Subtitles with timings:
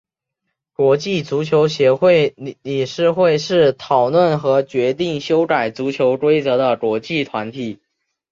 [0.73, 7.77] 国际足球协会理事会是讨论和决定修改足球规则的国际团体。